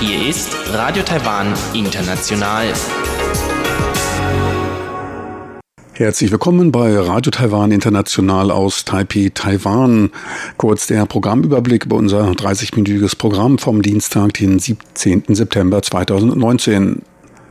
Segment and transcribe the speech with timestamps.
[0.00, 2.66] Hier ist Radio Taiwan International.
[5.94, 10.10] Herzlich willkommen bei Radio Taiwan International aus Taipei, Taiwan.
[10.58, 15.24] Kurz der Programmüberblick über unser 30-minütiges Programm vom Dienstag, den 17.
[15.34, 17.00] September 2019.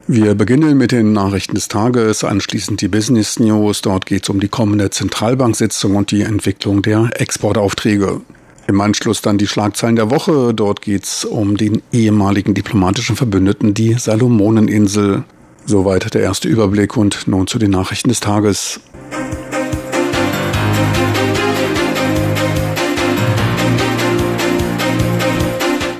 [0.09, 3.81] Wir beginnen mit den Nachrichten des Tages, anschließend die Business News.
[3.81, 8.21] Dort geht es um die kommende Zentralbanksitzung und die Entwicklung der Exportaufträge.
[8.67, 10.53] Im Anschluss dann die Schlagzeilen der Woche.
[10.53, 15.25] Dort geht es um den ehemaligen diplomatischen Verbündeten, die Salomoneninsel.
[15.65, 18.79] Soweit der erste Überblick und nun zu den Nachrichten des Tages.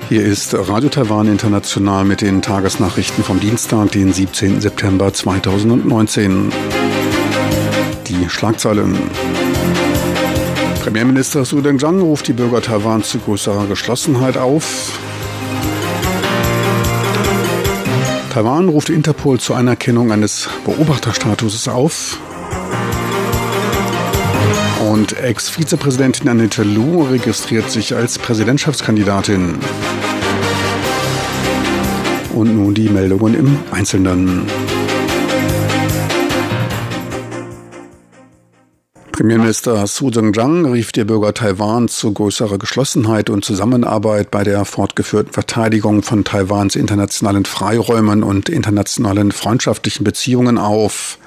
[0.08, 4.58] Hier ist Radio Taiwan International mit den Tagesnachrichten vom Dienstag, den 17.
[4.58, 6.50] September 2019.
[8.06, 8.96] Die Schlagzeilen.
[10.82, 14.98] Premierminister Su Deng-Zhang ruft die Bürger Taiwans zu größerer Geschlossenheit auf.
[18.32, 22.18] Taiwan ruft Interpol zur Anerkennung eines Beobachterstatuses auf.
[24.90, 29.58] Und Ex-Vizepräsidentin Annette Lu registriert sich als Präsidentschaftskandidatin.
[32.38, 34.46] Und nun die Meldungen im Einzelnen.
[39.10, 45.32] Premierminister Su Zheng-Zhang rief die Bürger Taiwans zu größerer Geschlossenheit und Zusammenarbeit bei der fortgeführten
[45.32, 51.18] Verteidigung von Taiwans internationalen Freiräumen und internationalen freundschaftlichen Beziehungen auf.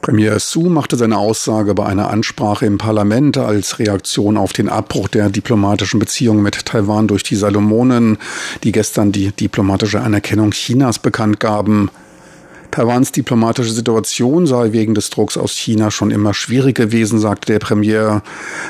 [0.00, 5.08] Premier Su machte seine Aussage bei einer Ansprache im Parlament als Reaktion auf den Abbruch
[5.08, 8.18] der diplomatischen Beziehungen mit Taiwan durch die Salomonen,
[8.64, 11.90] die gestern die diplomatische Anerkennung Chinas bekannt gaben.
[12.70, 17.58] Taiwans diplomatische Situation sei wegen des Drucks aus China schon immer schwierig gewesen, sagte der
[17.58, 18.22] Premier.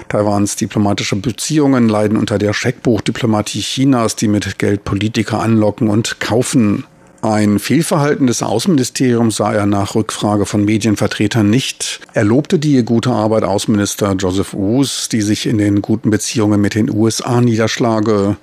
[0.08, 6.84] Taiwans diplomatische Beziehungen leiden unter der Scheckbuchdiplomatie Chinas, die mit Geld Politiker anlocken und kaufen.
[7.22, 12.00] Ein Fehlverhalten des Außenministeriums sah er nach Rückfrage von Medienvertretern nicht.
[12.12, 16.74] Er lobte die gute Arbeit Außenminister Joseph Woos, die sich in den guten Beziehungen mit
[16.74, 18.36] den USA niederschlage.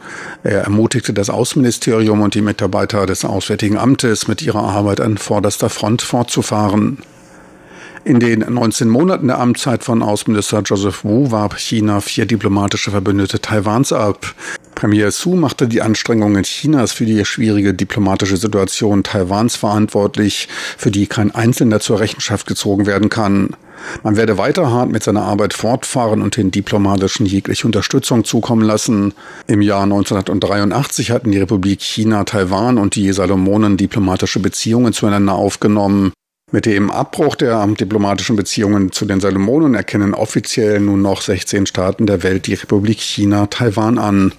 [0.44, 5.70] Er ermutigte das Außenministerium und die Mitarbeiter des Auswärtigen Amtes, mit ihrer Arbeit an vorderster
[5.70, 6.98] Front fortzufahren.
[8.06, 13.40] In den 19 Monaten der Amtszeit von Außenminister Joseph Wu warb China vier diplomatische Verbündete
[13.40, 14.36] Taiwans ab.
[14.76, 21.08] Premier Su machte die Anstrengungen Chinas für die schwierige diplomatische Situation Taiwans verantwortlich, für die
[21.08, 23.56] kein Einzelner zur Rechenschaft gezogen werden kann.
[24.04, 29.14] Man werde weiter hart mit seiner Arbeit fortfahren und den Diplomatischen jegliche Unterstützung zukommen lassen.
[29.48, 36.12] Im Jahr 1983 hatten die Republik China, Taiwan und die Salomonen diplomatische Beziehungen zueinander aufgenommen.
[36.54, 42.06] Mit dem Abbruch der diplomatischen Beziehungen zu den Salomonen erkennen offiziell nun noch 16 Staaten
[42.06, 44.34] der Welt die Republik China Taiwan an.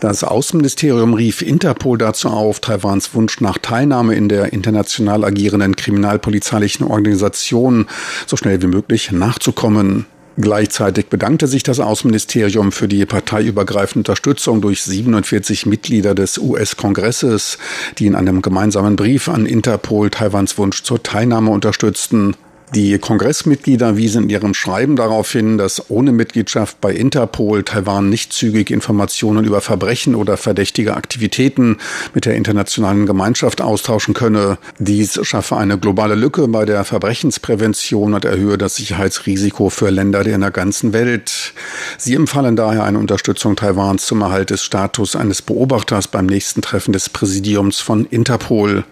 [0.00, 6.84] Das Außenministerium rief Interpol dazu auf, Taiwans Wunsch nach Teilnahme in der international agierenden kriminalpolizeilichen
[6.84, 7.86] Organisation
[8.26, 10.06] so schnell wie möglich nachzukommen.
[10.36, 17.58] Gleichzeitig bedankte sich das Außenministerium für die parteiübergreifende Unterstützung durch 47 Mitglieder des US-Kongresses,
[17.98, 22.34] die in einem gemeinsamen Brief an Interpol Taiwans Wunsch zur Teilnahme unterstützten.
[22.72, 28.32] Die Kongressmitglieder wiesen in ihrem Schreiben darauf hin, dass ohne Mitgliedschaft bei Interpol Taiwan nicht
[28.32, 31.76] zügig Informationen über Verbrechen oder verdächtige Aktivitäten
[32.14, 34.58] mit der internationalen Gemeinschaft austauschen könne.
[34.78, 40.40] Dies schaffe eine globale Lücke bei der Verbrechensprävention und erhöhe das Sicherheitsrisiko für Länder in
[40.40, 41.54] der ganzen Welt.
[41.98, 46.92] Sie empfallen daher eine Unterstützung Taiwans zum Erhalt des Status eines Beobachters beim nächsten Treffen
[46.92, 48.84] des Präsidiums von Interpol.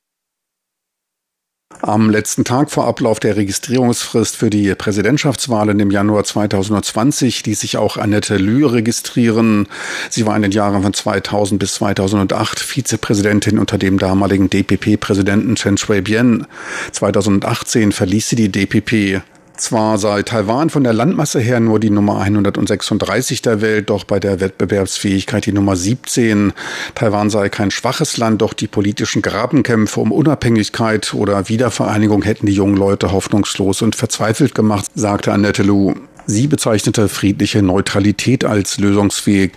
[1.85, 7.77] Am letzten Tag vor Ablauf der Registrierungsfrist für die Präsidentschaftswahlen im Januar 2020 ließ sich
[7.77, 9.67] auch Annette Lü registrieren.
[10.09, 15.77] Sie war in den Jahren von 2000 bis 2008 Vizepräsidentin unter dem damaligen DPP-Präsidenten Chen
[15.77, 16.47] Shui-bian.
[16.93, 19.21] 2018 verließ sie die DPP
[19.58, 24.20] Zwar sei Taiwan von der Landmasse her nur die Nummer 136 der Welt, doch bei
[24.20, 26.54] der Wettbewerbsfähigkeit die Nummer 17.
[26.94, 32.54] Taiwan sei kein schwaches Land, doch die politischen Grabenkämpfe um Unabhängigkeit oder Wiedervereinigung hätten die
[32.54, 35.96] jungen Leute hoffnungslos und verzweifelt gemacht, sagte Annette Lu.
[36.28, 39.54] Sie bezeichnete friedliche Neutralität als lösungsfähig.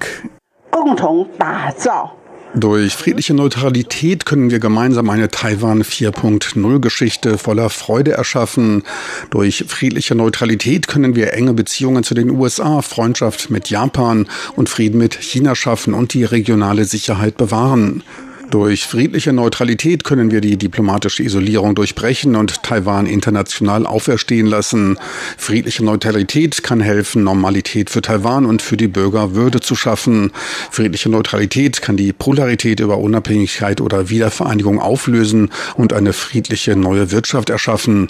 [0.70, 2.10] 共同打造
[2.55, 8.83] durch friedliche Neutralität können wir gemeinsam eine Taiwan 4.0 Geschichte voller Freude erschaffen.
[9.29, 14.97] Durch friedliche Neutralität können wir enge Beziehungen zu den USA, Freundschaft mit Japan und Frieden
[14.97, 18.03] mit China schaffen und die regionale Sicherheit bewahren.
[18.50, 24.98] Durch friedliche Neutralität können wir die diplomatische Isolierung durchbrechen und Taiwan international auferstehen lassen.
[25.38, 30.32] Friedliche Neutralität kann helfen, Normalität für Taiwan und für die Bürger Würde zu schaffen.
[30.72, 37.50] Friedliche Neutralität kann die Polarität über Unabhängigkeit oder Wiedervereinigung auflösen und eine friedliche neue Wirtschaft
[37.50, 38.08] erschaffen.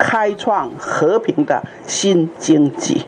[0.00, 3.04] 开创和平的新经济。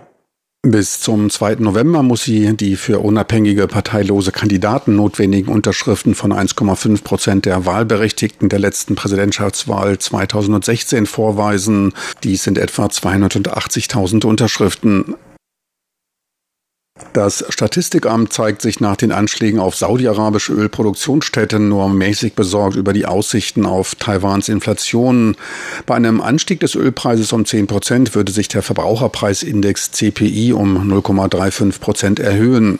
[0.71, 1.55] Bis zum 2.
[1.55, 8.49] November muss sie die für unabhängige parteilose Kandidaten notwendigen Unterschriften von 1,5 Prozent der Wahlberechtigten
[8.49, 11.93] der letzten Präsidentschaftswahl 2016 vorweisen.
[12.23, 15.15] Dies sind etwa 280.000 Unterschriften.
[17.13, 23.05] Das Statistikamt zeigt sich nach den Anschlägen auf saudi-arabische Ölproduktionsstätten nur mäßig besorgt über die
[23.05, 25.35] Aussichten auf Taiwans Inflation.
[25.85, 31.79] Bei einem Anstieg des Ölpreises um 10 Prozent würde sich der Verbraucherpreisindex CPI um 0,35
[31.79, 32.79] Prozent erhöhen.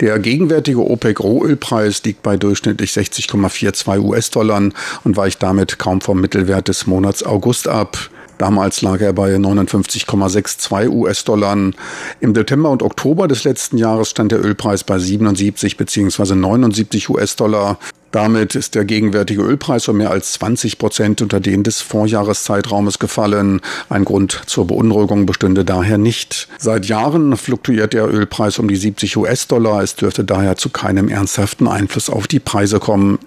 [0.00, 4.70] Der gegenwärtige OPEC-Rohölpreis liegt bei durchschnittlich 60,42 US-Dollar
[5.04, 8.10] und weicht damit kaum vom Mittelwert des Monats August ab.
[8.44, 11.56] Damals lag er bei 59,62 US-Dollar.
[12.20, 16.34] Im September und Oktober des letzten Jahres stand der Ölpreis bei 77 bzw.
[16.34, 17.78] 79 US-Dollar.
[18.10, 23.62] Damit ist der gegenwärtige Ölpreis um mehr als 20 Prozent unter den des Vorjahreszeitraumes gefallen.
[23.88, 26.46] Ein Grund zur Beunruhigung bestünde daher nicht.
[26.58, 29.82] Seit Jahren fluktuiert der Ölpreis um die 70 US-Dollar.
[29.82, 33.18] Es dürfte daher zu keinem ernsthaften Einfluss auf die Preise kommen.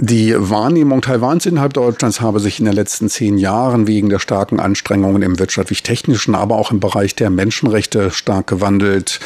[0.00, 4.60] Die Wahrnehmung Taiwans innerhalb Deutschlands habe sich in den letzten zehn Jahren wegen der starken
[4.60, 9.18] Anstrengungen im wirtschaftlich-technischen, aber auch im Bereich der Menschenrechte stark gewandelt.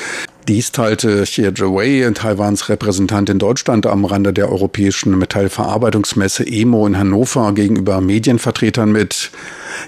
[0.49, 6.97] Dies teilte Xie Zhiwei, Taiwans Repräsentant in Deutschland, am Rande der europäischen Metallverarbeitungsmesse EMO in
[6.97, 9.31] Hannover gegenüber Medienvertretern mit.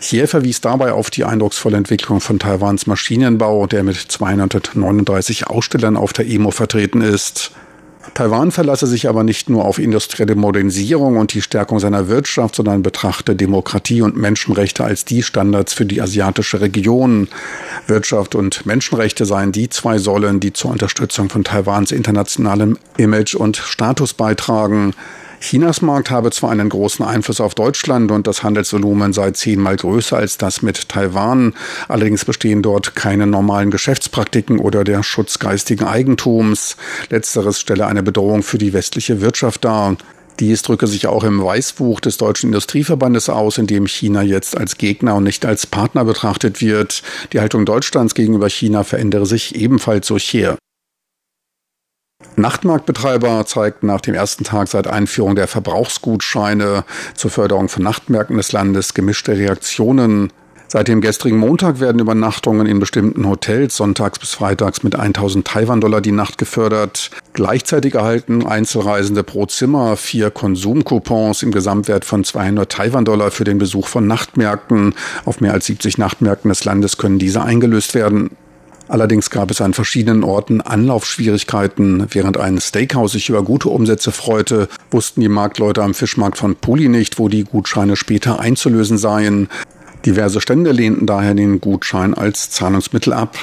[0.00, 6.12] Xie verwies dabei auf die eindrucksvolle Entwicklung von Taiwans Maschinenbau, der mit 239 Ausstellern auf
[6.12, 7.52] der EMO vertreten ist.
[8.12, 12.82] Taiwan verlasse sich aber nicht nur auf industrielle Modernisierung und die Stärkung seiner Wirtschaft, sondern
[12.82, 17.28] betrachte Demokratie und Menschenrechte als die Standards für die asiatische Region.
[17.86, 23.56] Wirtschaft und Menschenrechte seien die zwei Säulen, die zur Unterstützung von Taiwans internationalem Image und
[23.56, 24.94] Status beitragen.
[25.44, 30.16] Chinas Markt habe zwar einen großen Einfluss auf Deutschland und das Handelsvolumen sei zehnmal größer
[30.16, 31.52] als das mit Taiwan,
[31.86, 36.78] allerdings bestehen dort keine normalen Geschäftspraktiken oder der Schutz geistigen Eigentums.
[37.10, 39.98] Letzteres stelle eine Bedrohung für die westliche Wirtschaft dar.
[40.40, 44.78] Dies drücke sich auch im Weißbuch des Deutschen Industrieverbandes aus, in dem China jetzt als
[44.78, 47.02] Gegner und nicht als Partner betrachtet wird.
[47.34, 50.56] Die Haltung Deutschlands gegenüber China verändere sich ebenfalls durch hier.
[52.36, 56.84] Nachtmarktbetreiber zeigten nach dem ersten Tag seit Einführung der Verbrauchsgutscheine
[57.14, 60.30] zur Förderung von Nachtmärkten des Landes gemischte Reaktionen.
[60.66, 66.00] Seit dem gestrigen Montag werden Übernachtungen in bestimmten Hotels sonntags bis freitags mit 1000 Taiwan-Dollar
[66.00, 67.12] die Nacht gefördert.
[67.32, 73.86] Gleichzeitig erhalten Einzelreisende pro Zimmer vier Konsumcoupons im Gesamtwert von 200 Taiwan-Dollar für den Besuch
[73.86, 74.94] von Nachtmärkten.
[75.24, 78.30] Auf mehr als 70 Nachtmärkten des Landes können diese eingelöst werden.
[78.86, 82.06] Allerdings gab es an verschiedenen Orten Anlaufschwierigkeiten.
[82.10, 86.88] Während ein Steakhouse sich über gute Umsätze freute, wussten die Marktleute am Fischmarkt von Puli
[86.88, 89.48] nicht, wo die Gutscheine später einzulösen seien.
[90.04, 93.36] Diverse Stände lehnten daher den Gutschein als Zahlungsmittel ab.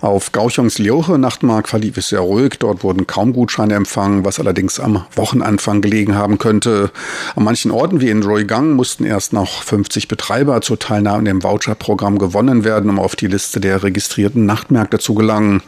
[0.00, 2.54] Auf Gauchungs Lioche Nachtmarkt verlief es sehr ruhig.
[2.58, 6.90] Dort wurden kaum Gutscheine empfangen, was allerdings am Wochenanfang gelegen haben könnte.
[7.34, 12.18] An manchen Orten wie in Roigang mussten erst noch 50 Betreiber zur Teilnahme im Voucher-Programm
[12.18, 15.62] gewonnen werden, um auf die Liste der registrierten Nachtmärkte zu gelangen.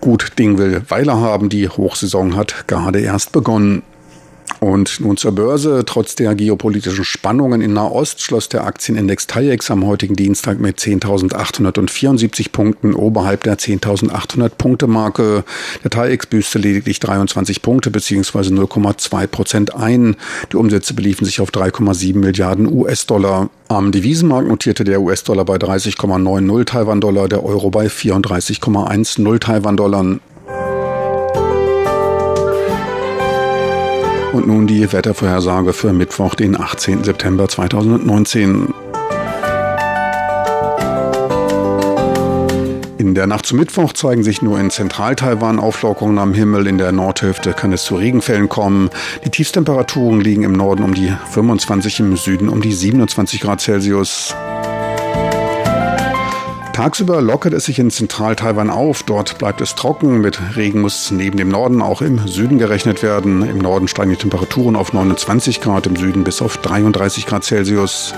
[0.00, 3.82] Gut Ding will Weiler haben, die Hochsaison hat gerade erst begonnen.
[4.60, 5.84] Und nun zur Börse.
[5.84, 12.50] Trotz der geopolitischen Spannungen in Nahost schloss der Aktienindex TAIEX am heutigen Dienstag mit 10.874
[12.50, 15.44] Punkten oberhalb der 10.800 Punkte Marke.
[15.82, 18.38] Der TAIEX büßte lediglich 23 Punkte bzw.
[18.38, 20.16] 0,2 Prozent ein.
[20.52, 23.50] Die Umsätze beliefen sich auf 3,7 Milliarden US-Dollar.
[23.68, 30.20] Am Devisenmarkt notierte der US-Dollar bei 30,90 Taiwan-Dollar, der Euro bei 34,10 Taiwan-Dollar.
[34.34, 37.04] Und nun die Wettervorhersage für Mittwoch, den 18.
[37.04, 38.74] September 2019.
[42.98, 46.66] In der Nacht zum Mittwoch zeigen sich nur in Zentral-Taiwan Auflockerungen am Himmel.
[46.66, 48.90] In der Nordhälfte kann es zu Regenfällen kommen.
[49.24, 54.34] Die Tiefstemperaturen liegen im Norden um die 25, im Süden um die 27 Grad Celsius.
[56.74, 59.04] Tagsüber lockert es sich in Zentral-Taiwan auf.
[59.04, 60.20] Dort bleibt es trocken.
[60.20, 63.48] Mit Regen muss neben dem Norden auch im Süden gerechnet werden.
[63.48, 68.12] Im Norden steigen die Temperaturen auf 29 Grad, im Süden bis auf 33 Grad Celsius.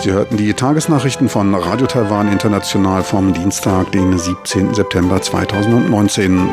[0.00, 4.74] Sie hörten die Tagesnachrichten von Radio Taiwan International vom Dienstag, den 17.
[4.74, 6.48] September 2019.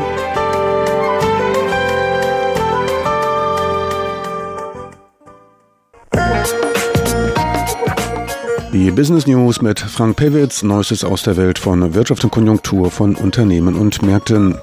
[8.74, 13.13] Die Business News mit Frank Pewitz, Neuestes aus der Welt von Wirtschaft und Konjunktur von
[13.13, 14.58] Unternehmen und Märkten.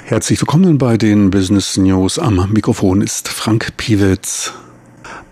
[0.00, 2.18] Herzlich willkommen bei den Business News.
[2.18, 4.52] Am Mikrofon ist Frank Piewitz.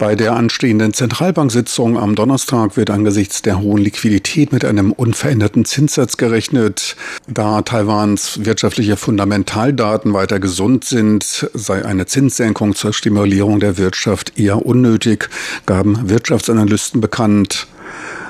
[0.00, 6.16] Bei der anstehenden Zentralbanksitzung am Donnerstag wird angesichts der hohen Liquidität mit einem unveränderten Zinssatz
[6.16, 6.96] gerechnet.
[7.28, 14.64] Da Taiwans wirtschaftliche Fundamentaldaten weiter gesund sind, sei eine Zinssenkung zur Stimulierung der Wirtschaft eher
[14.64, 15.28] unnötig,
[15.66, 17.66] gaben Wirtschaftsanalysten bekannt.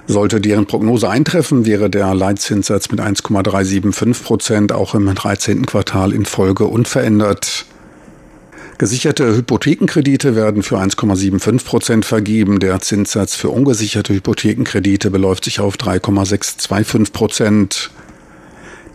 [0.09, 5.67] Sollte deren Prognose eintreffen, wäre der Leitzinssatz mit 1,375 Prozent auch im 13.
[5.67, 7.67] Quartal in Folge unverändert.
[8.81, 12.61] Gesicherte Hypothekenkredite werden für 1,75 Prozent vergeben.
[12.61, 17.91] Der Zinssatz für ungesicherte Hypothekenkredite beläuft sich auf 3,625 Prozent.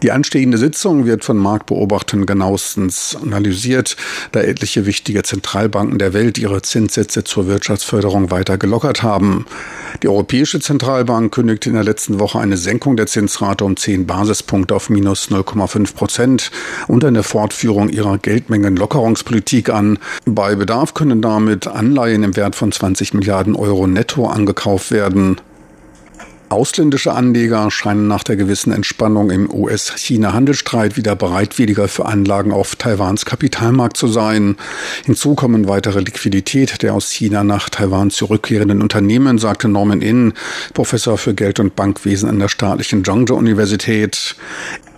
[0.04, 3.96] Die anstehende Sitzung wird von Marktbeobachtern genauestens analysiert,
[4.34, 9.46] da etliche wichtige Zentralbanken der Welt ihre Zinssätze zur Wirtschaftsförderung weiter gelockert haben.
[10.04, 14.76] Die Europäische Zentralbank kündigte in der letzten Woche eine Senkung der Zinsrate um 10 Basispunkte
[14.76, 16.52] auf minus 0,5 Prozent
[16.88, 19.98] und eine Fortführung ihrer Geldmengenlockerungspolitik an.
[20.26, 25.38] Bei Bedarf können damit Anleihen im Wert von 20 Milliarden Euro netto angekauft werden.
[26.50, 33.26] Ausländische Anleger scheinen nach der gewissen Entspannung im US-China-Handelsstreit wieder bereitwilliger für Anlagen auf Taiwans
[33.26, 34.56] Kapitalmarkt zu sein.
[35.06, 40.34] Hinzu kommen weitere Liquidität der aus China nach Taiwan zurückkehrenden Unternehmen, sagte Norman Inn,
[40.74, 44.36] Professor für Geld- und Bankwesen an der staatlichen Zhangzhou-Universität.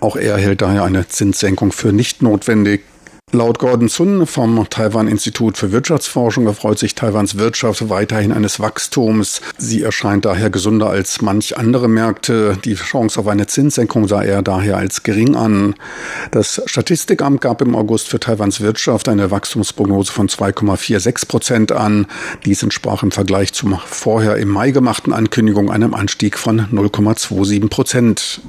[0.00, 2.82] Auch er hält daher eine Zinssenkung für nicht notwendig.
[3.32, 9.42] Laut Gordon Sun vom Taiwan-Institut für Wirtschaftsforschung erfreut sich Taiwans Wirtschaft weiterhin eines Wachstums.
[9.58, 12.56] Sie erscheint daher gesünder als manch andere Märkte.
[12.64, 15.74] Die Chance auf eine Zinssenkung sah er daher als gering an.
[16.30, 22.06] Das Statistikamt gab im August für Taiwans Wirtschaft eine Wachstumsprognose von 2,46 Prozent an.
[22.46, 28.40] Dies entsprach im Vergleich zum vorher im Mai gemachten Ankündigung einem Anstieg von 0,27 Prozent.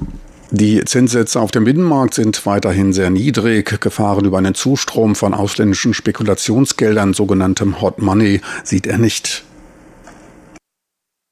[0.52, 3.80] Die Zinssätze auf dem Binnenmarkt sind weiterhin sehr niedrig.
[3.80, 9.44] Gefahren über einen Zustrom von ausländischen Spekulationsgeldern, sogenanntem Hot Money, sieht er nicht.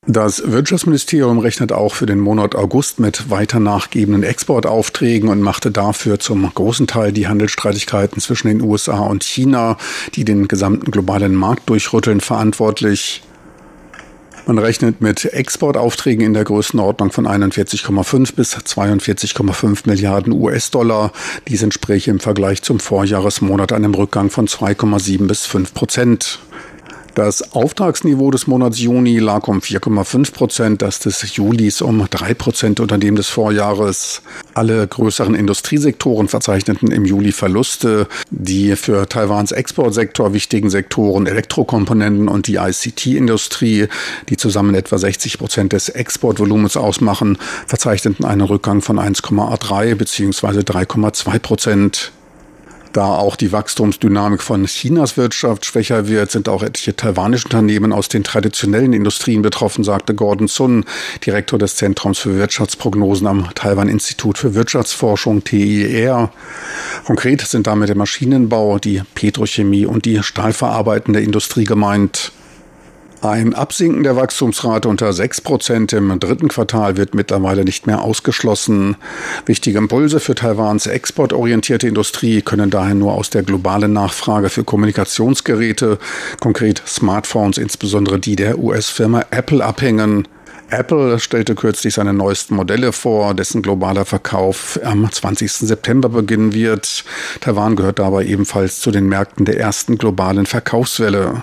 [0.07, 6.19] Das Wirtschaftsministerium rechnet auch für den Monat August mit weiter nachgebenden Exportaufträgen und machte dafür
[6.19, 9.77] zum großen Teil die Handelsstreitigkeiten zwischen den USA und China,
[10.15, 13.23] die den gesamten globalen Markt durchrütteln, verantwortlich.
[14.49, 21.12] Man rechnet mit Exportaufträgen in der Größenordnung von 41,5 bis 42,5 Milliarden US-Dollar.
[21.49, 26.38] Dies entspräche im Vergleich zum Vorjahresmonat einem Rückgang von 2,7 bis 5 Prozent.
[27.19, 32.79] Das Auftragsniveau des Monats Juni lag um 4,5 Prozent, das des Julis um 3 Prozent
[32.79, 34.23] unter dem des Vorjahres.
[34.55, 38.07] Alle größeren Industriesektoren verzeichneten im Juli Verluste.
[38.31, 43.89] Die für Taiwans Exportsektor wichtigen Sektoren Elektrokomponenten und die ICT-Industrie,
[44.29, 50.61] die zusammen etwa 60 Prozent des Exportvolumens ausmachen, verzeichneten einen Rückgang von 1,3 bzw.
[50.61, 52.13] 3,2 Prozent.
[52.92, 58.09] Da auch die Wachstumsdynamik von Chinas Wirtschaft schwächer wird, sind auch etliche taiwanische Unternehmen aus
[58.09, 60.85] den traditionellen Industrien betroffen, sagte Gordon Sun,
[61.25, 66.30] Direktor des Zentrums für Wirtschaftsprognosen am Taiwan Institut für Wirtschaftsforschung TIR.
[67.04, 72.33] Konkret sind damit der Maschinenbau, die Petrochemie und die stahlverarbeitende Industrie gemeint.
[73.21, 78.97] Ein Absinken der Wachstumsrate unter 6 Prozent im dritten Quartal wird mittlerweile nicht mehr ausgeschlossen.
[79.45, 85.99] Wichtige Impulse für Taiwans exportorientierte Industrie können daher nur aus der globalen Nachfrage für Kommunikationsgeräte,
[86.39, 90.29] konkret Smartphones, insbesondere die der US-Firma Apple, abhängen.
[90.71, 95.51] Apple stellte kürzlich seine neuesten Modelle vor, dessen globaler Verkauf am 20.
[95.51, 97.05] September beginnen wird.
[97.41, 101.43] Taiwan gehört dabei ebenfalls zu den Märkten der ersten globalen Verkaufswelle.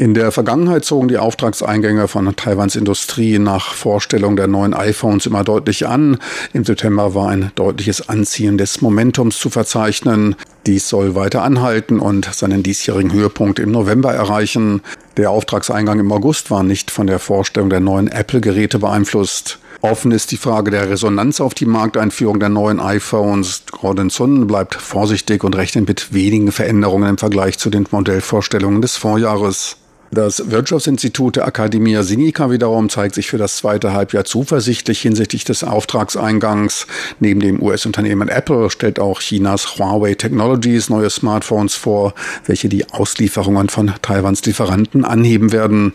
[0.00, 5.44] In der Vergangenheit zogen die Auftragseingänge von Taiwans Industrie nach Vorstellung der neuen iPhones immer
[5.44, 6.16] deutlich an.
[6.54, 10.36] Im September war ein deutliches Anziehen des Momentums zu verzeichnen.
[10.64, 14.80] Dies soll weiter anhalten und seinen diesjährigen Höhepunkt im November erreichen.
[15.18, 19.58] Der Auftragseingang im August war nicht von der Vorstellung der neuen Apple-Geräte beeinflusst.
[19.82, 23.64] Offen ist die Frage der Resonanz auf die Markteinführung der neuen iPhones.
[23.70, 28.96] Gordon Sun bleibt vorsichtig und rechnet mit wenigen Veränderungen im Vergleich zu den Modellvorstellungen des
[28.96, 29.76] Vorjahres.
[30.12, 35.62] Das Wirtschaftsinstitut der Academia Sinica wiederum zeigt sich für das zweite Halbjahr zuversichtlich hinsichtlich des
[35.62, 36.88] Auftragseingangs.
[37.20, 42.14] Neben dem US-Unternehmen Apple stellt auch Chinas Huawei Technologies neue Smartphones vor,
[42.46, 45.92] welche die Auslieferungen von Taiwans Lieferanten anheben werden.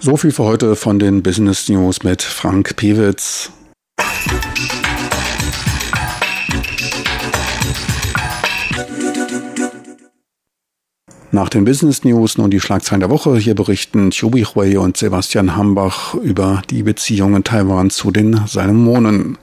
[0.00, 3.50] So viel für heute von den Business News mit Frank Pewitz.
[11.30, 13.36] Nach den Business News nun die Schlagzeilen der Woche.
[13.36, 19.36] Hier berichten Chubi Hui und Sebastian Hambach über die Beziehungen Taiwans zu den Salomonen.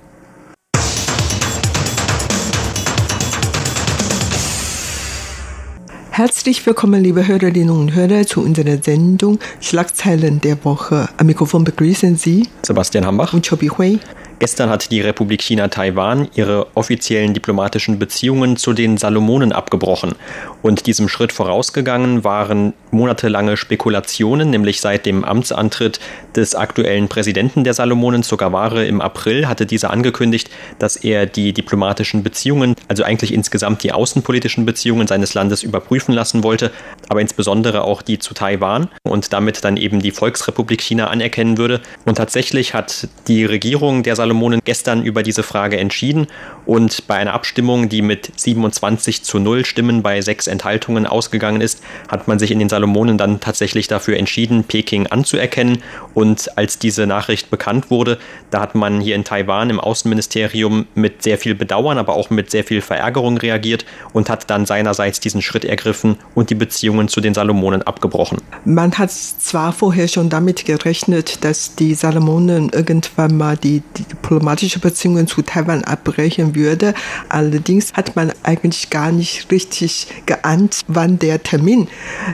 [6.10, 11.08] Herzlich willkommen, liebe Hörerinnen und Hörer, zu unserer Sendung Schlagzeilen der Woche.
[11.18, 14.00] Am Mikrofon begrüßen Sie Sebastian Hambach und Chobi Hui.
[14.38, 20.14] Gestern hat die Republik China-Taiwan ihre offiziellen diplomatischen Beziehungen zu den Salomonen abgebrochen.
[20.62, 26.02] Und diesem Schritt vorausgegangen waren monatelange Spekulationen, nämlich seit dem Amtsantritt
[26.36, 30.50] des aktuellen Präsidenten der Salomonen, Sogaware, im April hatte dieser angekündigt,
[30.80, 36.44] dass er die diplomatischen Beziehungen, also eigentlich insgesamt die außenpolitischen Beziehungen seines Landes überprüfen lassen
[36.44, 36.72] wollte,
[37.08, 41.82] aber insbesondere auch die zu Taiwan und damit dann eben die Volksrepublik China anerkennen würde.
[42.06, 46.28] Und tatsächlich hat die Regierung der Salomonen Salomonen gestern über diese Frage entschieden
[46.66, 51.84] und bei einer Abstimmung, die mit 27 zu 0 Stimmen bei sechs Enthaltungen ausgegangen ist,
[52.08, 55.84] hat man sich in den Salomonen dann tatsächlich dafür entschieden, Peking anzuerkennen.
[56.14, 58.18] Und als diese Nachricht bekannt wurde,
[58.50, 62.50] da hat man hier in Taiwan im Außenministerium mit sehr viel Bedauern, aber auch mit
[62.50, 67.22] sehr viel Verärgerung reagiert und hat dann seinerseits diesen Schritt ergriffen und die Beziehungen zu
[67.22, 68.40] den Salomonen abgebrochen.
[68.64, 74.80] Man hat zwar vorher schon damit gerechnet, dass die Salomonen irgendwann mal die, die diplomatische
[74.80, 76.94] Beziehungen zu Taiwan abbrechen würde.
[77.30, 81.88] Allerdings hat man eigentlich gar nicht richtig geahnt, wann der Termin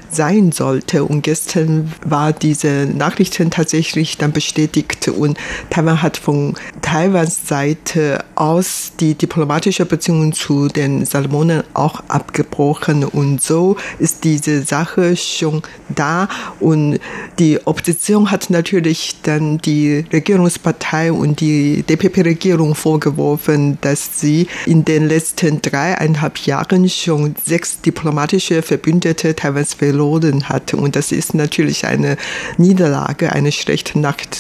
[0.10, 1.04] sein sollte.
[1.04, 5.38] Und gestern war diese Nachrichten tatsächlich dann bestätigt und
[5.70, 13.42] Taiwan hat von Taiwans Seite aus die diplomatische Beziehungen zu den Salomonen auch abgebrochen und
[13.42, 16.28] so ist diese Sache schon da
[16.60, 17.00] und
[17.40, 25.08] die Opposition hat natürlich dann die Regierungspartei und die DPP-Regierung vorgeworfen, dass sie in den
[25.08, 30.74] letzten dreieinhalb Jahren schon sechs diplomatische Verbündete Taiwans verloren hat.
[30.74, 32.18] Und das ist natürlich eine
[32.58, 34.36] Niederlage, eine schlechte Nacht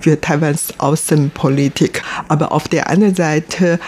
[0.00, 2.02] für Taiwans Außenpolitik.
[2.28, 3.78] Aber auf der anderen Seite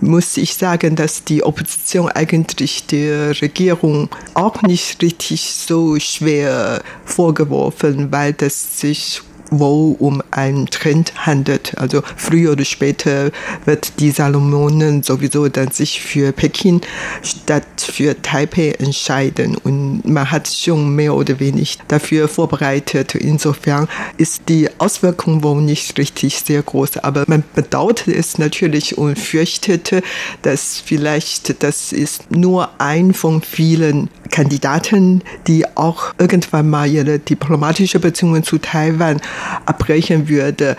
[0.00, 8.12] muss ich sagen, dass die Opposition eigentlich der Regierung auch nicht richtig so schwer vorgeworfen,
[8.12, 11.76] weil das sich wo um einen Trend handelt.
[11.78, 13.30] Also früher oder später
[13.64, 16.80] wird die Salomonen sowieso dann sich für Peking
[17.22, 23.14] statt für Taipei entscheiden und man hat schon mehr oder weniger dafür vorbereitet.
[23.14, 29.18] Insofern ist die Auswirkung wohl nicht richtig sehr groß, aber man bedauerte es natürlich und
[29.18, 30.02] fürchtete,
[30.42, 38.00] dass vielleicht das ist nur ein von vielen Kandidaten, die auch irgendwann mal ihre diplomatische
[38.00, 39.20] Beziehungen zu Taiwan
[39.64, 40.76] abbrechen würde.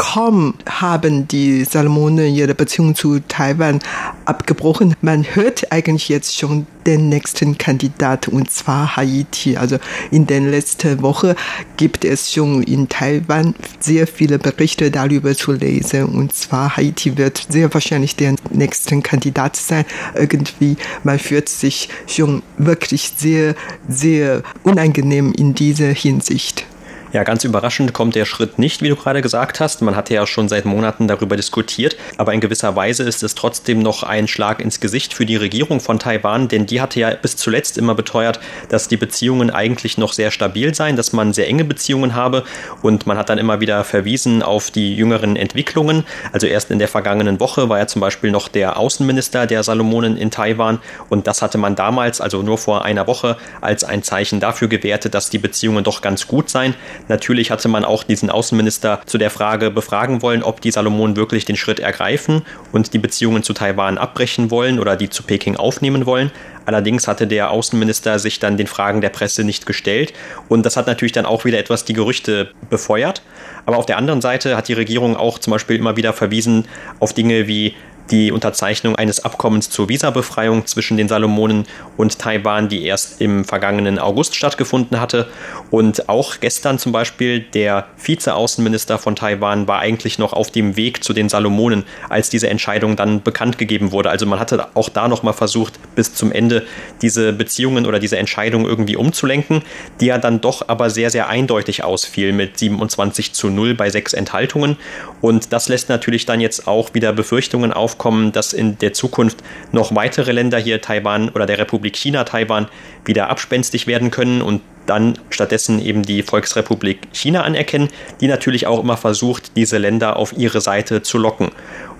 [0.00, 3.80] Kaum haben die Salomonen ihre Beziehung zu Taiwan
[4.24, 4.94] abgebrochen.
[5.02, 9.58] Man hört eigentlich jetzt schon den nächsten Kandidat und zwar Haiti.
[9.58, 9.76] Also
[10.10, 11.34] in den letzten Wochen
[11.76, 17.46] gibt es schon in Taiwan sehr viele Berichte darüber zu lesen und zwar Haiti wird
[17.50, 19.84] sehr wahrscheinlich der nächste Kandidat sein.
[20.14, 23.54] Irgendwie man fühlt sich schon wirklich sehr,
[23.86, 26.64] sehr unangenehm in dieser Hinsicht.
[27.12, 29.82] Ja, ganz überraschend kommt der Schritt nicht, wie du gerade gesagt hast.
[29.82, 33.80] Man hatte ja schon seit Monaten darüber diskutiert, aber in gewisser Weise ist es trotzdem
[33.82, 37.34] noch ein Schlag ins Gesicht für die Regierung von Taiwan, denn die hatte ja bis
[37.34, 41.64] zuletzt immer beteuert, dass die Beziehungen eigentlich noch sehr stabil seien, dass man sehr enge
[41.64, 42.44] Beziehungen habe
[42.80, 46.04] und man hat dann immer wieder verwiesen auf die jüngeren Entwicklungen.
[46.30, 50.16] Also erst in der vergangenen Woche war ja zum Beispiel noch der Außenminister der Salomonen
[50.16, 54.38] in Taiwan und das hatte man damals, also nur vor einer Woche, als ein Zeichen
[54.38, 56.76] dafür gewertet, dass die Beziehungen doch ganz gut seien.
[57.08, 61.44] Natürlich hatte man auch diesen Außenminister zu der Frage befragen wollen, ob die Salomonen wirklich
[61.44, 66.06] den Schritt ergreifen und die Beziehungen zu Taiwan abbrechen wollen oder die zu Peking aufnehmen
[66.06, 66.30] wollen.
[66.66, 70.12] Allerdings hatte der Außenminister sich dann den Fragen der Presse nicht gestellt
[70.48, 73.22] und das hat natürlich dann auch wieder etwas die Gerüchte befeuert.
[73.66, 76.68] Aber auf der anderen Seite hat die Regierung auch zum Beispiel immer wieder verwiesen
[77.00, 77.74] auf Dinge wie
[78.10, 83.98] die Unterzeichnung eines Abkommens zur Visabefreiung zwischen den Salomonen und Taiwan, die erst im vergangenen
[83.98, 85.28] August stattgefunden hatte.
[85.70, 91.04] Und auch gestern zum Beispiel der Vizeaußenminister von Taiwan war eigentlich noch auf dem Weg
[91.04, 94.10] zu den Salomonen, als diese Entscheidung dann bekannt gegeben wurde.
[94.10, 96.66] Also man hatte auch da noch mal versucht, bis zum Ende
[97.02, 99.62] diese Beziehungen oder diese Entscheidung irgendwie umzulenken,
[100.00, 104.12] die ja dann doch aber sehr, sehr eindeutig ausfiel mit 27 zu 0 bei sechs
[104.12, 104.76] Enthaltungen.
[105.20, 109.38] Und das lässt natürlich dann jetzt auch wieder Befürchtungen aufkommen, dass in der Zukunft
[109.72, 112.66] noch weitere Länder hier Taiwan oder der Republik China Taiwan
[113.04, 118.80] wieder abspenstig werden können und dann stattdessen eben die Volksrepublik China anerkennen, die natürlich auch
[118.80, 121.50] immer versucht, diese Länder auf ihre Seite zu locken.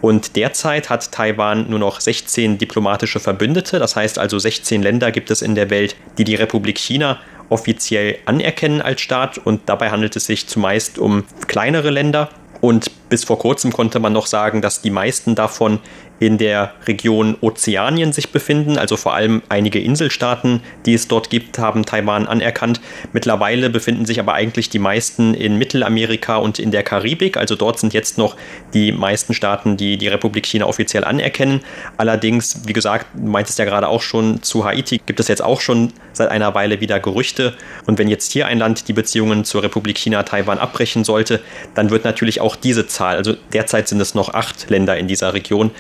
[0.01, 5.31] Und derzeit hat Taiwan nur noch 16 diplomatische Verbündete, das heißt also 16 Länder gibt
[5.31, 7.19] es in der Welt, die die Republik China
[7.51, 9.37] offiziell anerkennen als Staat.
[9.37, 12.31] Und dabei handelt es sich zumeist um kleinere Länder
[12.61, 15.81] und bis vor kurzem konnte man noch sagen, dass die meisten davon
[16.21, 21.59] in der Region Ozeanien sich befinden, also vor allem einige Inselstaaten, die es dort gibt,
[21.59, 22.81] haben Taiwan anerkannt.
[23.13, 27.81] Mittlerweile befinden sich aber eigentlich die meisten in Mittelamerika und in der Karibik, also dort
[27.81, 28.37] sind jetzt noch
[28.75, 31.63] die meisten Staaten, die die Republik China offiziell anerkennen.
[31.97, 35.63] Allerdings, wie gesagt, du meintest ja gerade auch schon, zu Haiti gibt es jetzt auch
[35.63, 37.55] schon seit einer Weile wieder Gerüchte.
[37.87, 41.41] Und wenn jetzt hier ein Land die Beziehungen zur Republik China Taiwan abbrechen sollte,
[41.75, 45.33] dann wird natürlich auch diese Zahl, also derzeit sind es noch acht Länder in dieser
[45.33, 45.71] Region,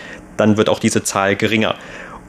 [0.40, 1.76] dann wird auch diese Zahl geringer.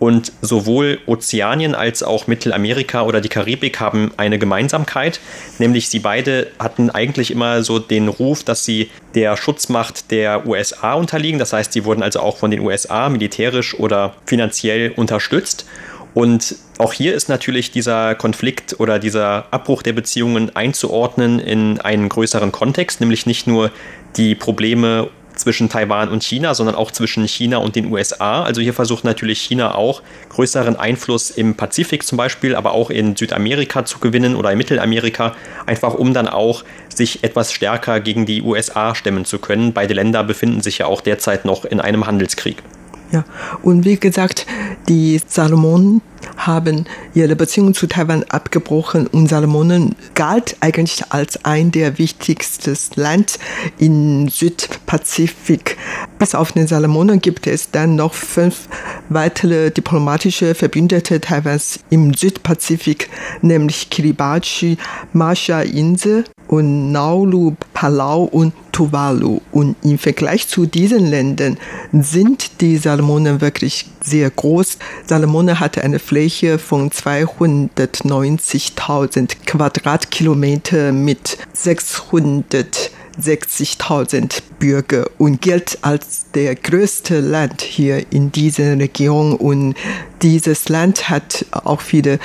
[0.02, 5.19] Und sowohl Ozeanien als auch Mittelamerika oder die Karibik haben eine Gemeinsamkeit,
[5.60, 10.93] nämlich sie beide hatten eigentlich immer so den Ruf, dass sie der Schutzmacht der USA
[10.95, 11.38] unterliegen.
[11.38, 15.67] Das heißt, sie wurden also auch von den USA militärisch oder finanziell unterstützt.
[16.15, 22.10] Und auch hier ist natürlich dieser Konflikt oder dieser Abbruch der Beziehungen einzuordnen in einen
[22.10, 23.69] größeren Kontext, nämlich nicht nur
[24.17, 25.10] die Probleme
[25.41, 28.43] zwischen Taiwan und China, sondern auch zwischen China und den USA.
[28.43, 33.15] Also hier versucht natürlich China auch größeren Einfluss im Pazifik zum Beispiel, aber auch in
[33.15, 38.41] Südamerika zu gewinnen oder in Mittelamerika, einfach um dann auch sich etwas stärker gegen die
[38.41, 39.73] USA stemmen zu können.
[39.73, 42.63] Beide Länder befinden sich ja auch derzeit noch in einem Handelskrieg.
[43.12, 43.26] Ja,
[43.62, 44.45] und wie gesagt,
[44.88, 46.02] die Salomonen
[46.38, 53.38] haben ihre Beziehung zu Taiwan abgebrochen und Salomonen galt eigentlich als ein der wichtigsten Land
[53.78, 55.78] im Südpazifik.
[56.19, 58.67] Bis auf den Salomonen gibt es dann noch fünf
[59.10, 63.10] weitere diplomatische Verbündete Taiwans im Südpazifik,
[63.41, 64.78] nämlich Kiribati,
[65.13, 69.40] Marshall-Insel und Nauru, Palau und Tuvalu.
[69.54, 71.58] Und im Vergleich zu diesen Ländern
[71.94, 74.78] sind die Salomonen wirklich sehr groß.
[75.08, 87.22] Salomone hatte eine Fläche von 290.000 Quadratkilometer mit 660.000 Bürger und gilt als der größte
[87.22, 89.36] Land hier in dieser Region.
[89.36, 89.76] Und
[90.22, 92.20] dieses Land hat auch viele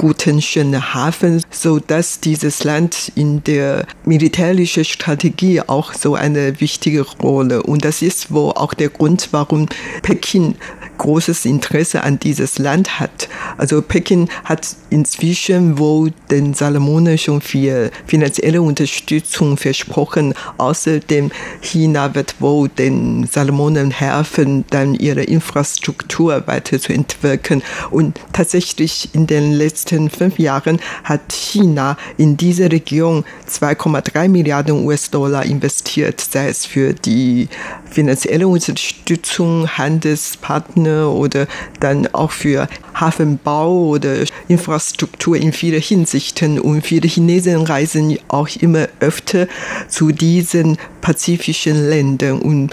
[0.00, 7.02] guten, schönen Hafen, so dass dieses Land in der militärischen Strategie auch so eine wichtige
[7.02, 7.62] Rolle.
[7.62, 9.66] Und das ist wohl auch der Grund, warum
[10.00, 10.54] Peking
[11.00, 13.28] großes Interesse an dieses Land hat.
[13.56, 20.34] Also Peking hat inzwischen wohl den Salomonen schon viel finanzielle Unterstützung versprochen.
[20.58, 21.30] Außerdem
[21.62, 27.62] China wird wohl den Salomonen helfen, dann ihre Infrastruktur weiterzuentwickeln.
[27.90, 35.46] Und tatsächlich in den letzten fünf Jahren hat China in diese Region 2,3 Milliarden US-Dollar
[35.46, 37.48] investiert, sei es für die
[37.90, 41.46] finanzielle Unterstützung, Handelspartner oder
[41.80, 46.60] dann auch für Hafenbau oder Infrastruktur in vielen Hinsichten.
[46.60, 49.46] Und viele Chinesen reisen auch immer öfter
[49.88, 52.70] zu diesen pazifischen Ländern und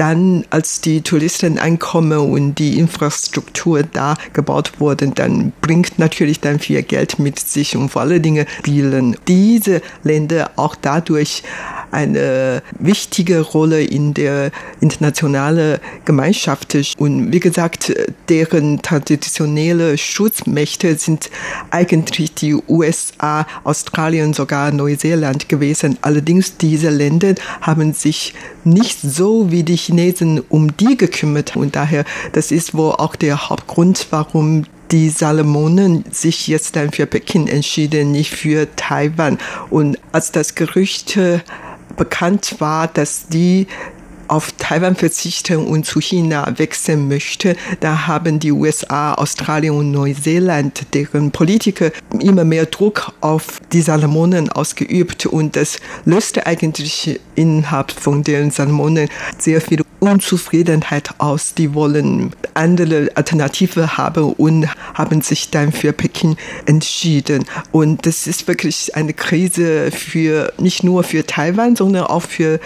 [0.00, 6.58] dann, als die Touristen ankommen und die Infrastruktur da gebaut wurde, dann bringt natürlich dann
[6.58, 11.42] viel Geld mit sich und vor allen Dingen spielen diese Länder auch dadurch
[11.90, 16.76] eine wichtige Rolle in der internationalen Gemeinschaft.
[16.96, 17.92] Und wie gesagt,
[18.28, 21.30] deren traditionelle Schutzmächte sind
[21.70, 25.98] eigentlich die USA, Australien, sogar Neuseeland gewesen.
[26.00, 28.34] Allerdings diese Länder haben sich
[28.64, 31.56] nicht so wie die Chinesen um die gekümmert.
[31.56, 37.06] Und daher, das ist wohl auch der Hauptgrund, warum die Salomonen sich jetzt dann für
[37.06, 39.38] Peking entschieden, nicht für Taiwan.
[39.70, 41.18] Und als das Gerücht
[41.96, 43.66] bekannt war, dass die
[44.30, 50.94] auf Taiwan verzichten und zu China wechseln möchte, da haben die USA, Australien und Neuseeland,
[50.94, 51.90] deren Politiker
[52.20, 59.08] immer mehr Druck auf die Salomonen ausgeübt und das löste eigentlich innerhalb von den Salomonen
[59.36, 61.54] sehr viele Unzufriedenheit aus.
[61.54, 67.44] Die wollen andere Alternative haben und haben sich dann für Peking entschieden.
[67.72, 72.60] Und das ist wirklich eine Krise für nicht nur für Taiwan, sondern auch für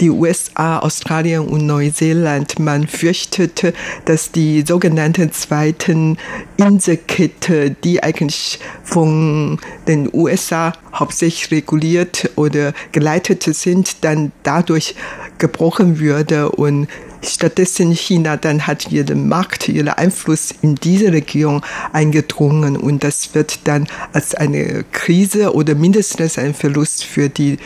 [0.00, 2.60] die USA, Australien und Neuseeland.
[2.60, 3.72] Man fürchtete,
[4.04, 6.18] dass die sogenannte zweiten
[6.56, 14.94] Inselkette, die eigentlich von den USA hauptsächlich reguliert oder geleitet sind, dann dadurch
[15.38, 16.86] gebrochen würde und
[17.22, 21.60] stattdessen China dann hat ihren Markt, ihren Einfluss in diese Region
[21.92, 27.58] eingedrungen und das wird dann als eine Krise oder mindestens ein Verlust für die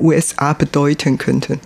[0.00, 1.58] USA bedeuten könnte.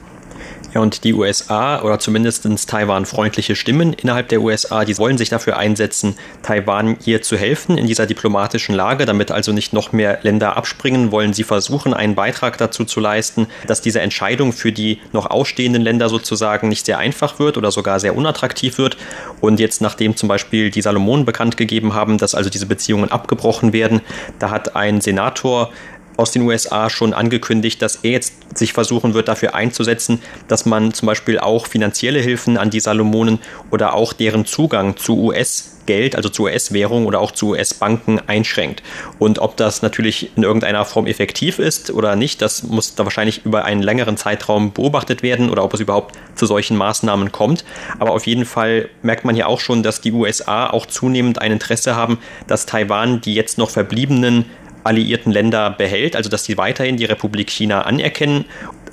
[0.79, 6.17] Und die USA oder zumindest Taiwan-freundliche Stimmen innerhalb der USA, die wollen sich dafür einsetzen,
[6.43, 11.13] Taiwan hier zu helfen in dieser diplomatischen Lage, damit also nicht noch mehr Länder abspringen,
[11.13, 15.83] wollen sie versuchen, einen Beitrag dazu zu leisten, dass diese Entscheidung für die noch ausstehenden
[15.83, 18.97] Länder sozusagen nicht sehr einfach wird oder sogar sehr unattraktiv wird.
[19.41, 23.73] Und jetzt, nachdem zum Beispiel die Salomonen bekannt gegeben haben, dass also diese Beziehungen abgebrochen
[23.73, 24.01] werden,
[24.39, 25.71] da hat ein Senator
[26.17, 30.95] aus den USA schon angekündigt, dass er jetzt sich versuchen wird, dafür einzusetzen, dass man
[30.95, 33.39] zum Beispiel auch finanzielle Hilfen an die Salomonen
[33.71, 38.83] oder auch deren Zugang zu US-Geld, also zu US-Währung oder auch zu US-Banken einschränkt.
[39.19, 43.45] Und ob das natürlich in irgendeiner Form effektiv ist oder nicht, das muss da wahrscheinlich
[43.45, 47.65] über einen längeren Zeitraum beobachtet werden oder ob es überhaupt zu solchen Maßnahmen kommt.
[47.99, 51.53] Aber auf jeden Fall merkt man hier auch schon, dass die USA auch zunehmend ein
[51.53, 54.47] Interesse haben, dass Taiwan die jetzt noch verbliebenen
[54.87, 58.45] alliierten Länder behält, also dass sie weiterhin die Republik China anerkennen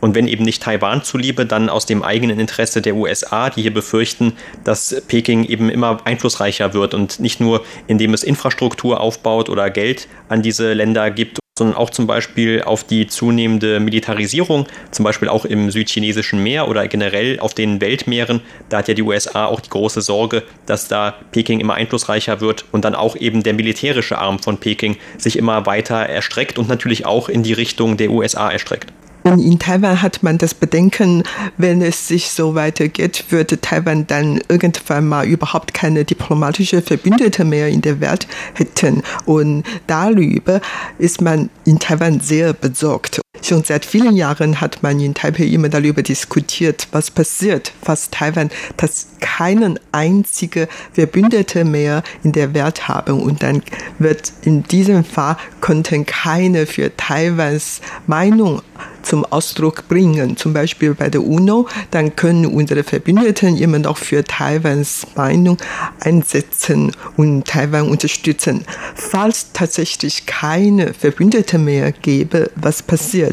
[0.01, 3.73] und wenn eben nicht Taiwan zuliebe, dann aus dem eigenen Interesse der USA, die hier
[3.73, 4.33] befürchten,
[4.65, 10.09] dass Peking eben immer einflussreicher wird und nicht nur indem es Infrastruktur aufbaut oder Geld
[10.27, 15.45] an diese Länder gibt sondern auch zum Beispiel auf die zunehmende Militarisierung, zum Beispiel auch
[15.45, 18.41] im südchinesischen Meer oder generell auf den Weltmeeren.
[18.69, 22.65] Da hat ja die USA auch die große Sorge, dass da Peking immer einflussreicher wird
[22.71, 27.05] und dann auch eben der militärische Arm von Peking sich immer weiter erstreckt und natürlich
[27.05, 28.91] auch in die Richtung der USA erstreckt.
[29.23, 31.23] Und in Taiwan hat man das Bedenken,
[31.57, 37.69] wenn es sich so weitergeht, würde Taiwan dann irgendwann mal überhaupt keine diplomatische Verbündete mehr
[37.69, 39.01] in der Welt hätten.
[39.25, 40.61] Und darüber
[40.97, 43.22] ist man in Taiwan sehr besorgt.
[43.43, 48.49] Schon seit vielen Jahren hat man in Taipei immer darüber diskutiert, was passiert, was Taiwan
[48.77, 53.21] das keinen einzigen Verbündete mehr in der Welt haben.
[53.21, 53.61] Und dann
[53.99, 58.61] wird in diesem Fall konnten keine für Taiwans Meinung
[59.03, 64.23] zum Ausdruck bringen, zum Beispiel bei der UNO, dann können unsere Verbündeten immer noch für
[64.23, 65.57] Taiwans Meinung
[65.99, 68.63] einsetzen und Taiwan unterstützen.
[68.95, 73.32] Falls tatsächlich keine Verbündete mehr gäbe, was passiert?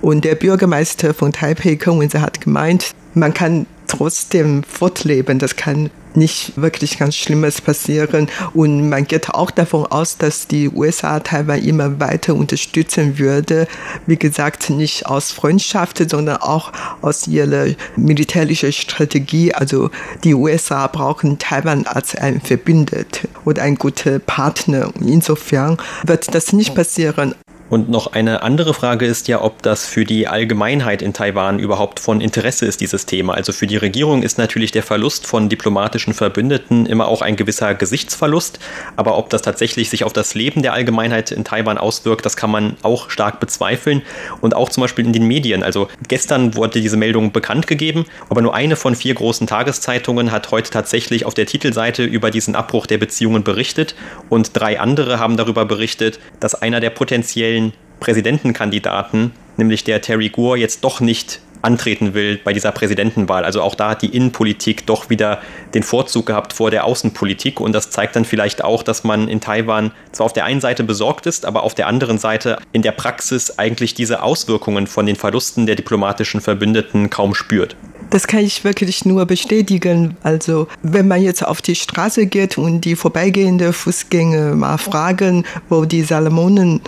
[0.00, 5.38] Und der Bürgermeister von Taipei, Kong hat gemeint, man kann trotzdem fortleben.
[5.38, 8.28] Das kann nicht wirklich ganz Schlimmes passieren.
[8.54, 13.66] Und man geht auch davon aus, dass die USA Taiwan immer weiter unterstützen würde.
[14.06, 19.54] Wie gesagt, nicht aus Freundschaft, sondern auch aus ihrer militärischen Strategie.
[19.54, 19.90] Also
[20.24, 24.90] die USA brauchen Taiwan als ein Verbündet oder ein guter Partner.
[25.00, 27.34] Insofern wird das nicht passieren.
[27.70, 32.00] Und noch eine andere Frage ist ja, ob das für die Allgemeinheit in Taiwan überhaupt
[32.00, 33.34] von Interesse ist, dieses Thema.
[33.34, 37.74] Also für die Regierung ist natürlich der Verlust von diplomatischen Verbündeten immer auch ein gewisser
[37.74, 38.58] Gesichtsverlust.
[38.96, 42.50] Aber ob das tatsächlich sich auf das Leben der Allgemeinheit in Taiwan auswirkt, das kann
[42.50, 44.02] man auch stark bezweifeln.
[44.40, 45.62] Und auch zum Beispiel in den Medien.
[45.62, 50.50] Also gestern wurde diese Meldung bekannt gegeben, aber nur eine von vier großen Tageszeitungen hat
[50.50, 53.94] heute tatsächlich auf der Titelseite über diesen Abbruch der Beziehungen berichtet.
[54.30, 60.28] Und drei andere haben darüber berichtet, dass einer der potenziellen potenziellen Präsidentenkandidaten, nämlich der Terry
[60.28, 63.44] Gore, jetzt doch nicht antreten will bei dieser Präsidentenwahl.
[63.44, 65.40] Also auch da hat die Innenpolitik doch wieder
[65.74, 69.40] den Vorzug gehabt vor der Außenpolitik und das zeigt dann vielleicht auch, dass man in
[69.40, 72.92] Taiwan zwar auf der einen Seite besorgt ist, aber auf der anderen Seite in der
[72.92, 77.74] Praxis eigentlich diese Auswirkungen von den Verlusten der diplomatischen Verbündeten kaum spürt.
[78.10, 80.16] Das kann ich wirklich nur bestätigen.
[80.22, 85.84] Also wenn man jetzt auf die Straße geht und die vorbeigehende Fußgänger mal fragen, wo
[85.84, 86.80] die Salomonen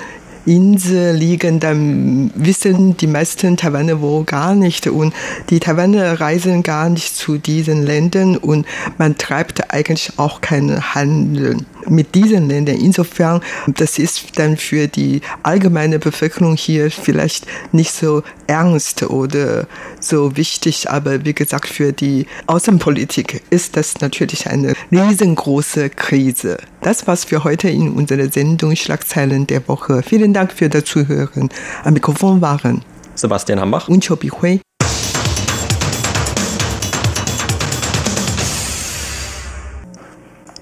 [0.47, 4.87] Insel liegen, dann wissen die meisten Taiwaner wohl gar nicht.
[4.87, 5.15] Und
[5.51, 8.67] die Taiwaner reisen gar nicht zu diesen Ländern und
[8.99, 12.77] man treibt eigentlich auch keinen Handel mit diesen Ländern.
[12.77, 19.67] Insofern, das ist dann für die allgemeine Bevölkerung hier vielleicht nicht so ernst oder
[20.01, 26.59] so wichtig, aber wie gesagt, für die Außenpolitik ist das natürlich eine riesengroße Krise.
[26.83, 30.03] Das war's für heute in unserer Sendung Schlagzeilen der Woche.
[30.03, 31.51] Vielen Dank für das Zuhören.
[31.85, 32.83] Am Mikrofon waren
[33.15, 34.61] Sebastian Hambach und Chobi Hui.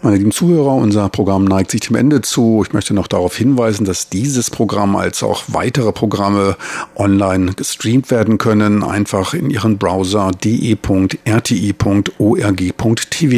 [0.01, 2.63] Meine lieben Zuhörer, unser Programm neigt sich dem Ende zu.
[2.65, 6.57] Ich möchte noch darauf hinweisen, dass dieses Programm als auch weitere Programme
[6.95, 8.85] online gestreamt werden können.
[8.85, 11.17] Einfach in Ihren Browser de.rti.org.tv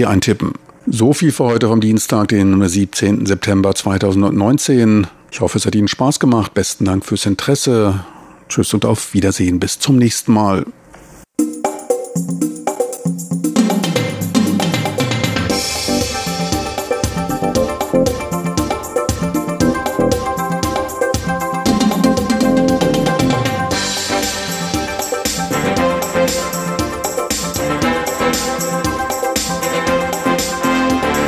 [0.09, 0.53] eintippen.
[0.87, 3.25] So viel für heute vom Dienstag, den 17.
[3.25, 5.07] September 2019.
[5.33, 6.53] Ich hoffe, es hat Ihnen Spaß gemacht.
[6.53, 8.05] Besten Dank fürs Interesse.
[8.51, 9.61] Tschüss und auf Wiedersehen.
[9.61, 10.66] Bis zum nächsten Mal.